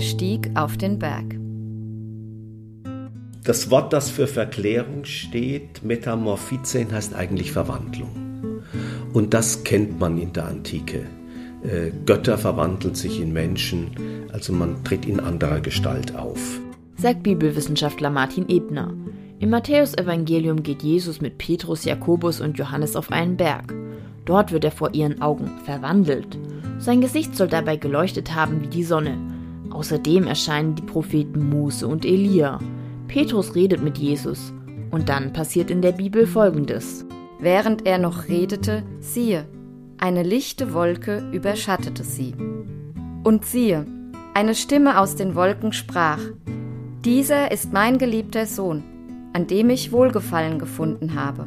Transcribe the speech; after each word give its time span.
stieg 0.00 0.50
auf 0.54 0.76
den 0.76 0.98
Berg. 0.98 1.36
Das 3.44 3.70
Wort, 3.70 3.92
das 3.92 4.08
für 4.08 4.28
Verklärung 4.28 5.04
steht, 5.04 5.82
Metamorphizein, 5.82 6.92
heißt 6.92 7.14
eigentlich 7.14 7.50
Verwandlung. 7.50 8.62
Und 9.12 9.34
das 9.34 9.64
kennt 9.64 9.98
man 9.98 10.16
in 10.16 10.32
der 10.32 10.46
Antike. 10.46 11.06
Äh, 11.64 11.90
Götter 12.06 12.38
verwandeln 12.38 12.94
sich 12.94 13.20
in 13.20 13.32
Menschen, 13.32 13.90
also 14.32 14.52
man 14.52 14.82
tritt 14.84 15.06
in 15.06 15.20
anderer 15.20 15.60
Gestalt 15.60 16.14
auf. 16.14 16.60
Sagt 16.96 17.24
Bibelwissenschaftler 17.24 18.10
Martin 18.10 18.48
Ebner. 18.48 18.94
Im 19.40 19.50
Matthäusevangelium 19.50 20.62
geht 20.62 20.84
Jesus 20.84 21.20
mit 21.20 21.38
Petrus, 21.38 21.84
Jakobus 21.84 22.40
und 22.40 22.58
Johannes 22.58 22.94
auf 22.94 23.10
einen 23.10 23.36
Berg. 23.36 23.74
Dort 24.24 24.52
wird 24.52 24.64
er 24.64 24.70
vor 24.70 24.94
ihren 24.94 25.20
Augen 25.20 25.50
verwandelt. 25.64 26.38
Sein 26.78 27.00
Gesicht 27.00 27.34
soll 27.34 27.48
dabei 27.48 27.76
geleuchtet 27.76 28.36
haben 28.36 28.62
wie 28.62 28.68
die 28.68 28.84
Sonne. 28.84 29.31
Außerdem 29.72 30.26
erscheinen 30.26 30.74
die 30.74 30.82
Propheten 30.82 31.48
Mose 31.48 31.86
und 31.86 32.04
Elia. 32.04 32.58
Petrus 33.08 33.54
redet 33.54 33.82
mit 33.82 33.98
Jesus. 33.98 34.52
Und 34.90 35.08
dann 35.08 35.32
passiert 35.32 35.70
in 35.70 35.80
der 35.80 35.92
Bibel 35.92 36.26
Folgendes. 36.26 37.06
Während 37.40 37.86
er 37.86 37.98
noch 37.98 38.28
redete, 38.28 38.82
siehe, 39.00 39.46
eine 39.98 40.22
lichte 40.22 40.74
Wolke 40.74 41.28
überschattete 41.32 42.04
sie. 42.04 42.34
Und 43.24 43.44
siehe, 43.44 43.86
eine 44.34 44.54
Stimme 44.54 44.98
aus 45.00 45.14
den 45.16 45.34
Wolken 45.34 45.72
sprach, 45.72 46.20
Dieser 47.04 47.50
ist 47.50 47.72
mein 47.72 47.98
geliebter 47.98 48.46
Sohn, 48.46 48.82
an 49.32 49.46
dem 49.46 49.70
ich 49.70 49.92
Wohlgefallen 49.92 50.58
gefunden 50.58 51.14
habe. 51.14 51.46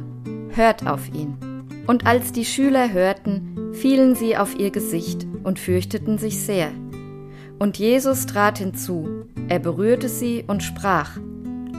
Hört 0.50 0.86
auf 0.86 1.08
ihn. 1.14 1.36
Und 1.86 2.06
als 2.06 2.32
die 2.32 2.44
Schüler 2.44 2.92
hörten, 2.92 3.72
fielen 3.72 4.14
sie 4.14 4.36
auf 4.36 4.58
ihr 4.58 4.70
Gesicht 4.70 5.26
und 5.44 5.58
fürchteten 5.58 6.18
sich 6.18 6.40
sehr. 6.40 6.72
Und 7.58 7.78
Jesus 7.78 8.26
trat 8.26 8.58
hinzu, 8.58 9.26
er 9.48 9.58
berührte 9.58 10.08
sie 10.08 10.44
und 10.46 10.62
sprach, 10.62 11.18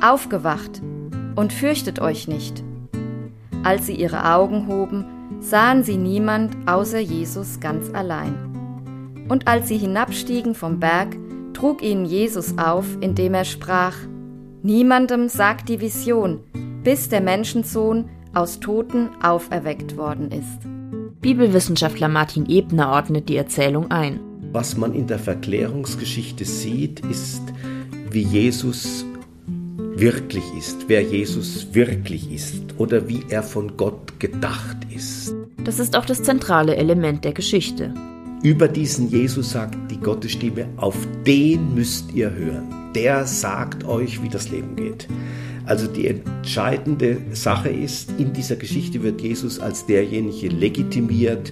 Aufgewacht 0.02 0.82
und 1.36 1.54
fürchtet 1.54 2.00
euch 2.00 2.28
nicht. 2.28 2.64
Als 3.64 3.86
sie 3.86 3.96
ihre 3.96 4.34
Augen 4.34 4.68
hoben, 4.68 5.06
sahen 5.40 5.84
sie 5.84 5.98
niemand 5.98 6.56
außer 6.68 7.00
Jesus 7.00 7.60
ganz 7.60 7.90
allein. 7.94 8.34
Und 9.30 9.48
als 9.48 9.68
sie 9.68 9.78
hinabstiegen 9.78 10.56
vom 10.56 10.80
Berg, 10.80 11.16
trug 11.54 11.82
ihnen 11.82 12.06
Jesus 12.06 12.58
auf, 12.58 12.86
indem 13.02 13.34
er 13.34 13.46
sprach, 13.46 13.96
Niemandem 14.64 15.30
sagt 15.30 15.70
die 15.70 15.82
Vision, 15.82 16.40
bis 16.84 17.10
der 17.10 17.22
Menschensohn 17.22 18.10
aus 18.34 18.60
Toten 18.60 19.10
auferweckt 19.22 19.98
worden 19.98 20.32
ist. 20.32 20.60
Bibelwissenschaftler 21.22 22.08
Martin 22.08 22.46
Ebner 22.48 22.92
ordnet 22.92 23.30
die 23.30 23.38
Erzählung 23.38 23.92
ein. 23.92 24.20
Was 24.52 24.78
man 24.78 24.94
in 24.94 25.08
der 25.08 25.20
Verklärungsgeschichte 25.20 26.46
sieht, 26.46 27.02
ist, 27.02 27.42
wie 28.12 28.24
Jesus 28.24 29.06
wirklich 29.96 30.44
ist, 30.58 30.86
wer 30.88 31.02
Jesus 31.02 31.68
wirklich 31.74 32.32
ist 32.32 32.64
oder 32.78 33.08
wie 33.10 33.24
er 33.30 33.44
von 33.44 33.76
Gott 33.78 34.20
gedacht 34.20 34.78
ist. 34.96 35.34
Das 35.64 35.80
ist 35.80 35.98
auch 35.98 36.06
das 36.06 36.24
zentrale 36.24 36.76
Element 36.76 37.26
der 37.26 37.34
Geschichte. 37.34 37.94
Über 38.44 38.68
diesen 38.68 39.10
Jesus 39.10 39.52
sagt 39.52 39.76
die 39.92 40.00
Gottesstimme, 40.00 40.68
auf 40.78 40.96
den 41.26 41.74
müsst 41.74 42.14
ihr 42.14 42.32
hören. 42.32 42.92
Der 42.96 43.26
sagt 43.26 43.84
euch, 43.84 44.22
wie 44.22 44.30
das 44.30 44.50
Leben 44.50 44.76
geht. 44.76 45.08
Also 45.66 45.88
die 45.88 46.08
entscheidende 46.08 47.18
Sache 47.34 47.70
ist, 47.70 48.12
in 48.18 48.32
dieser 48.32 48.56
Geschichte 48.56 49.04
wird 49.04 49.20
Jesus 49.20 49.60
als 49.60 49.86
derjenige 49.86 50.48
legitimiert, 50.48 51.52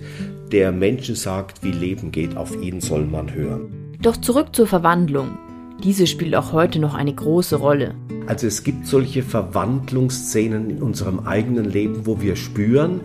der 0.56 0.72
Menschen 0.72 1.16
sagt, 1.16 1.64
wie 1.64 1.72
Leben 1.72 2.14
geht, 2.14 2.38
auf 2.38 2.56
ihn 2.62 2.80
soll 2.80 3.04
man 3.04 3.34
hören. 3.34 3.98
Doch 4.02 4.16
zurück 4.16 4.56
zur 4.56 4.68
Verwandlung. 4.68 5.38
Diese 5.84 6.08
spielt 6.08 6.34
auch 6.34 6.54
heute 6.54 6.80
noch 6.80 6.94
eine 6.94 7.14
große 7.14 7.58
Rolle. 7.58 7.94
Also 8.26 8.48
es 8.48 8.64
gibt 8.64 8.88
solche 8.88 9.22
Verwandlungsszenen 9.22 10.70
in 10.70 10.82
unserem 10.82 11.28
eigenen 11.28 11.66
Leben, 11.66 12.06
wo 12.06 12.22
wir 12.22 12.38
spüren, 12.38 13.02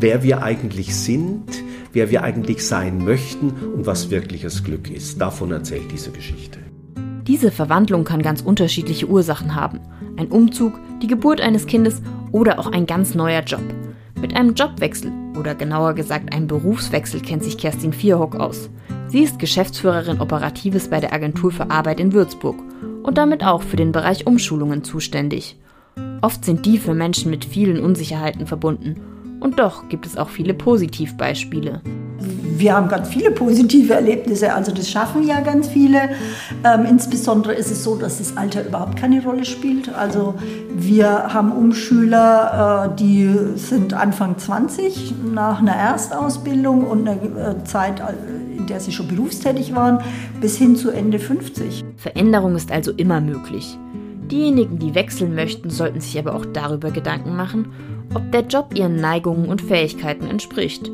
wer 0.00 0.24
wir 0.24 0.42
eigentlich 0.42 0.96
sind, 0.96 1.62
wer 1.92 2.10
wir 2.10 2.24
eigentlich 2.24 2.66
sein 2.66 3.04
möchten 3.04 3.50
und 3.50 3.86
was 3.86 4.10
wirkliches 4.10 4.64
Glück 4.64 4.90
ist. 4.90 5.20
Davon 5.20 5.52
erzählt 5.52 5.92
diese 5.92 6.10
Geschichte. 6.10 6.58
Diese 7.24 7.52
Verwandlung 7.52 8.02
kann 8.02 8.20
ganz 8.20 8.42
unterschiedliche 8.42 9.06
Ursachen 9.06 9.54
haben 9.54 9.78
ein 10.16 10.26
Umzug, 10.26 10.72
die 11.00 11.06
Geburt 11.06 11.40
eines 11.40 11.66
Kindes 11.66 12.02
oder 12.32 12.58
auch 12.58 12.66
ein 12.72 12.86
ganz 12.86 13.14
neuer 13.14 13.42
Job. 13.42 13.62
Mit 14.20 14.34
einem 14.34 14.54
Jobwechsel 14.54 15.12
oder 15.38 15.54
genauer 15.54 15.94
gesagt 15.94 16.32
einem 16.32 16.46
Berufswechsel 16.46 17.20
kennt 17.20 17.44
sich 17.44 17.58
Kerstin 17.58 17.92
Vierhock 17.92 18.36
aus. 18.36 18.70
Sie 19.08 19.20
ist 19.20 19.38
Geschäftsführerin 19.38 20.20
Operatives 20.20 20.88
bei 20.88 21.00
der 21.00 21.12
Agentur 21.12 21.50
für 21.52 21.70
Arbeit 21.70 22.00
in 22.00 22.12
Würzburg 22.12 22.56
und 23.02 23.18
damit 23.18 23.44
auch 23.44 23.62
für 23.62 23.76
den 23.76 23.92
Bereich 23.92 24.26
Umschulungen 24.26 24.84
zuständig. 24.84 25.58
Oft 26.22 26.44
sind 26.44 26.66
die 26.66 26.78
für 26.78 26.94
Menschen 26.94 27.30
mit 27.30 27.44
vielen 27.44 27.82
Unsicherheiten 27.82 28.46
verbunden. 28.46 29.00
Und 29.40 29.58
doch 29.58 29.88
gibt 29.88 30.06
es 30.06 30.16
auch 30.16 30.28
viele 30.28 30.54
Positivbeispiele 30.54 31.80
wir 32.60 32.74
haben 32.74 32.88
ganz 32.88 33.08
viele 33.08 33.30
positive 33.30 33.94
Erlebnisse, 33.94 34.52
also 34.52 34.72
das 34.72 34.88
schaffen 34.88 35.26
ja 35.26 35.40
ganz 35.40 35.68
viele. 35.68 36.10
Ähm, 36.64 36.86
insbesondere 36.88 37.54
ist 37.54 37.70
es 37.70 37.82
so, 37.82 37.96
dass 37.96 38.18
das 38.18 38.36
Alter 38.36 38.66
überhaupt 38.66 38.96
keine 38.96 39.22
Rolle 39.22 39.44
spielt. 39.44 39.92
Also 39.94 40.34
wir 40.72 41.32
haben 41.32 41.52
Umschüler, 41.52 42.90
äh, 42.92 42.96
die 42.96 43.34
sind 43.56 43.94
Anfang 43.94 44.38
20 44.38 45.14
nach 45.32 45.60
einer 45.60 45.74
Erstausbildung 45.74 46.84
und 46.84 47.08
einer 47.08 47.22
äh, 47.22 47.64
Zeit, 47.64 48.00
äh, 48.00 48.58
in 48.58 48.66
der 48.66 48.80
sie 48.80 48.92
schon 48.92 49.08
berufstätig 49.08 49.74
waren, 49.74 50.00
bis 50.40 50.56
hin 50.56 50.76
zu 50.76 50.90
Ende 50.90 51.18
50. 51.18 51.84
Veränderung 51.96 52.54
ist 52.56 52.70
also 52.70 52.92
immer 52.92 53.20
möglich. 53.20 53.78
Diejenigen, 54.30 54.78
die 54.78 54.94
wechseln 54.94 55.34
möchten, 55.34 55.70
sollten 55.70 56.00
sich 56.00 56.18
aber 56.18 56.34
auch 56.34 56.46
darüber 56.46 56.90
Gedanken 56.90 57.34
machen, 57.34 57.72
ob 58.14 58.30
der 58.30 58.42
Job 58.42 58.74
ihren 58.74 58.96
Neigungen 58.96 59.48
und 59.48 59.62
Fähigkeiten 59.62 60.26
entspricht. 60.26 60.90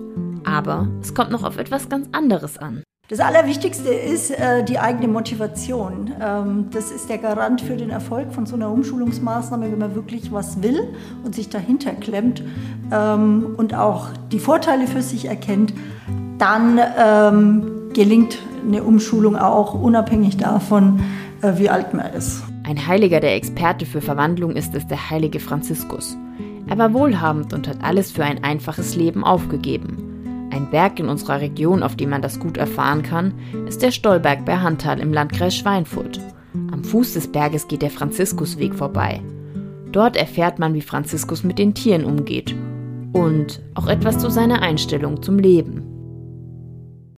Aber 0.46 0.88
es 1.02 1.14
kommt 1.14 1.30
noch 1.30 1.42
auf 1.42 1.58
etwas 1.58 1.88
ganz 1.88 2.08
anderes 2.12 2.56
an. 2.56 2.82
Das 3.08 3.20
Allerwichtigste 3.20 3.90
ist 3.90 4.32
äh, 4.32 4.64
die 4.64 4.80
eigene 4.80 5.06
Motivation. 5.06 6.12
Ähm, 6.20 6.66
das 6.72 6.90
ist 6.90 7.08
der 7.08 7.18
Garant 7.18 7.60
für 7.60 7.76
den 7.76 7.90
Erfolg 7.90 8.32
von 8.32 8.46
so 8.46 8.56
einer 8.56 8.68
Umschulungsmaßnahme, 8.70 9.70
wenn 9.70 9.78
man 9.78 9.94
wirklich 9.94 10.32
was 10.32 10.60
will 10.60 10.88
und 11.24 11.34
sich 11.34 11.48
dahinter 11.48 11.92
klemmt 11.92 12.42
ähm, 12.90 13.54
und 13.56 13.74
auch 13.74 14.08
die 14.32 14.40
Vorteile 14.40 14.88
für 14.88 15.02
sich 15.02 15.26
erkennt, 15.26 15.72
dann 16.38 16.80
ähm, 16.98 17.90
gelingt 17.94 18.38
eine 18.66 18.82
Umschulung 18.82 19.36
auch 19.36 19.74
unabhängig 19.74 20.36
davon, 20.36 21.00
äh, 21.42 21.52
wie 21.58 21.70
alt 21.70 21.94
man 21.94 22.12
ist. 22.12 22.42
Ein 22.64 22.88
Heiliger, 22.88 23.20
der 23.20 23.36
Experte 23.36 23.86
für 23.86 24.00
Verwandlung 24.00 24.50
ist, 24.56 24.74
ist 24.74 24.90
der 24.90 25.10
heilige 25.10 25.38
Franziskus. 25.38 26.16
Er 26.66 26.76
war 26.78 26.92
wohlhabend 26.92 27.52
und 27.52 27.68
hat 27.68 27.76
alles 27.84 28.10
für 28.10 28.24
ein 28.24 28.42
einfaches 28.42 28.96
Leben 28.96 29.22
aufgegeben. 29.22 30.05
Ein 30.56 30.70
Berg 30.70 30.98
in 30.98 31.10
unserer 31.10 31.42
Region, 31.42 31.82
auf 31.82 31.96
dem 31.96 32.08
man 32.08 32.22
das 32.22 32.40
gut 32.40 32.56
erfahren 32.56 33.02
kann, 33.02 33.34
ist 33.68 33.82
der 33.82 33.90
Stollberg 33.90 34.46
bei 34.46 34.56
Hantal 34.56 35.00
im 35.00 35.12
Landkreis 35.12 35.54
Schweinfurt. 35.54 36.18
Am 36.72 36.82
Fuß 36.82 37.12
des 37.12 37.30
Berges 37.30 37.68
geht 37.68 37.82
der 37.82 37.90
Franziskusweg 37.90 38.74
vorbei. 38.74 39.20
Dort 39.92 40.16
erfährt 40.16 40.58
man, 40.58 40.72
wie 40.72 40.80
Franziskus 40.80 41.44
mit 41.44 41.58
den 41.58 41.74
Tieren 41.74 42.06
umgeht 42.06 42.54
und 43.12 43.60
auch 43.74 43.86
etwas 43.86 44.16
zu 44.16 44.30
seiner 44.30 44.62
Einstellung 44.62 45.22
zum 45.22 45.38
Leben. 45.38 45.85